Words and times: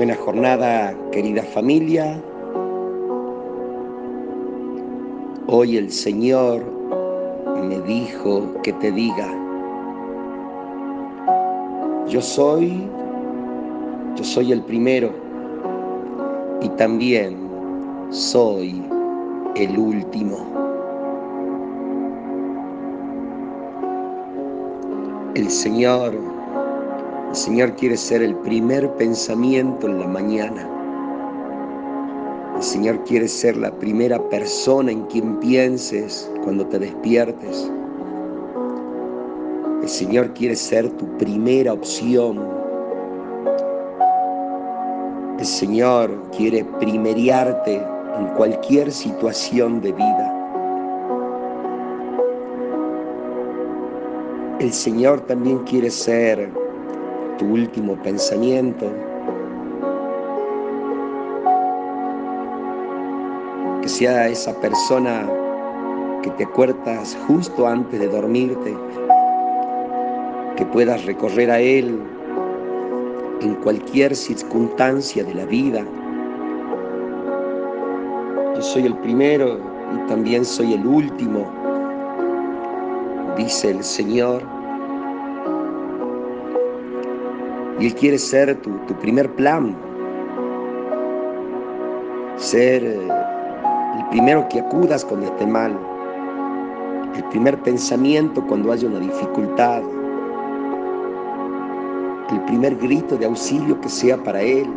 Buena 0.00 0.16
jornada, 0.16 0.96
querida 1.12 1.42
familia. 1.42 2.18
Hoy 5.46 5.76
el 5.76 5.90
Señor 5.90 6.64
me 7.68 7.78
dijo 7.82 8.50
que 8.62 8.72
te 8.72 8.90
diga, 8.90 9.28
yo 12.08 12.22
soy, 12.22 12.88
yo 14.16 14.24
soy 14.24 14.52
el 14.52 14.62
primero 14.62 15.10
y 16.62 16.70
también 16.78 17.36
soy 18.08 18.82
el 19.54 19.78
último. 19.78 20.38
El 25.34 25.50
Señor 25.50 26.29
el 27.30 27.36
Señor 27.36 27.76
quiere 27.76 27.96
ser 27.96 28.22
el 28.22 28.34
primer 28.34 28.92
pensamiento 28.96 29.86
en 29.86 30.00
la 30.00 30.08
mañana. 30.08 30.68
El 32.56 32.62
Señor 32.62 33.04
quiere 33.04 33.28
ser 33.28 33.56
la 33.56 33.70
primera 33.70 34.18
persona 34.30 34.90
en 34.90 35.02
quien 35.04 35.38
pienses 35.38 36.28
cuando 36.42 36.66
te 36.66 36.80
despiertes. 36.80 37.70
El 39.80 39.88
Señor 39.88 40.34
quiere 40.34 40.56
ser 40.56 40.90
tu 40.90 41.06
primera 41.18 41.72
opción. 41.72 42.48
El 45.38 45.46
Señor 45.46 46.10
quiere 46.36 46.64
primeriarte 46.80 47.76
en 47.76 48.26
cualquier 48.36 48.90
situación 48.90 49.80
de 49.80 49.92
vida. 49.92 50.36
El 54.58 54.72
Señor 54.72 55.20
también 55.20 55.58
quiere 55.60 55.90
ser 55.90 56.50
tu 57.40 57.46
último 57.46 57.96
pensamiento. 58.02 58.86
Que 63.80 63.88
sea 63.88 64.28
esa 64.28 64.54
persona 64.60 65.26
que 66.22 66.30
te 66.32 66.44
acuerdas 66.44 67.16
justo 67.26 67.66
antes 67.66 67.98
de 67.98 68.08
dormirte, 68.08 68.76
que 70.56 70.66
puedas 70.66 71.02
recorrer 71.06 71.50
a 71.50 71.58
Él 71.58 71.98
en 73.40 73.54
cualquier 73.54 74.14
circunstancia 74.14 75.24
de 75.24 75.34
la 75.34 75.46
vida. 75.46 75.82
Yo 78.54 78.60
soy 78.60 78.84
el 78.84 78.96
primero 78.98 79.58
y 79.94 80.08
también 80.08 80.44
soy 80.44 80.74
el 80.74 80.86
último, 80.86 81.50
dice 83.38 83.70
el 83.70 83.82
Señor. 83.82 84.59
Y 87.80 87.86
Él 87.86 87.94
quiere 87.94 88.18
ser 88.18 88.54
tu, 88.60 88.70
primer 89.00 89.34
plan, 89.36 89.74
ser 92.36 92.84
eh, 92.84 93.08
el 93.98 94.08
primero 94.10 94.46
que 94.50 94.60
acudas 94.60 95.02
cuando 95.02 95.26
esté 95.28 95.46
mal, 95.46 95.74
el 97.16 97.24
primer 97.30 97.58
pensamiento 97.62 98.46
cuando 98.46 98.70
haya 98.70 98.86
una 98.86 99.00
dificultad, 99.00 99.82
el 102.30 102.40
primer 102.42 102.76
grito 102.76 103.16
de 103.16 103.24
auxilio 103.24 103.80
que 103.80 103.88
sea 103.88 104.22
para 104.22 104.42
Él. 104.42 104.68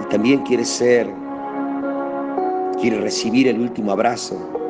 Y 0.00 0.08
también 0.10 0.44
quiere 0.44 0.64
ser, 0.64 1.12
quiere 2.80 3.00
recibir 3.00 3.48
el 3.48 3.60
último 3.60 3.90
abrazo, 3.90 4.63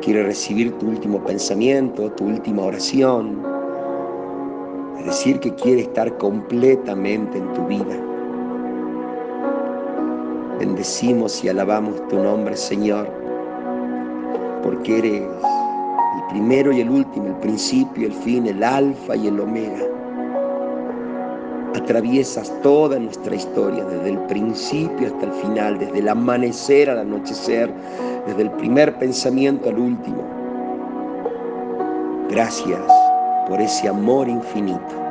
quiere 0.00 0.22
recibir 0.22 0.72
tu 0.78 0.88
último 0.88 1.18
pensamiento, 1.24 2.10
tu 2.12 2.24
última 2.24 2.62
oración. 2.62 3.42
Es 4.98 5.06
decir, 5.06 5.40
que 5.40 5.54
quiere 5.54 5.82
estar 5.82 6.16
completamente 6.18 7.38
en 7.38 7.52
tu 7.54 7.66
vida. 7.66 7.96
Bendecimos 10.58 11.44
y 11.44 11.48
alabamos 11.48 12.06
tu 12.08 12.16
nombre, 12.16 12.56
Señor, 12.56 13.08
porque 14.62 14.98
eres 14.98 15.22
el 15.22 16.26
primero 16.30 16.72
y 16.72 16.80
el 16.80 16.90
último, 16.90 17.26
el 17.26 17.36
principio, 17.36 18.06
el 18.06 18.14
fin, 18.14 18.46
el 18.46 18.62
alfa 18.64 19.16
y 19.16 19.28
el 19.28 19.38
omega. 19.38 19.82
Atraviesas 21.74 22.50
toda 22.62 22.98
nuestra 22.98 23.34
historia, 23.34 23.84
desde 23.84 24.10
el 24.10 24.18
principio 24.26 25.08
hasta 25.08 25.26
el 25.26 25.32
final, 25.32 25.78
desde 25.78 25.98
el 25.98 26.08
amanecer 26.08 26.88
al 26.88 27.00
anochecer, 27.00 27.70
desde 28.26 28.42
el 28.42 28.50
primer 28.52 28.98
pensamiento 28.98 29.68
al 29.68 29.78
último. 29.78 30.22
Gracias 32.28 32.80
por 33.48 33.60
ese 33.60 33.88
amor 33.88 34.28
infinito. 34.28 35.05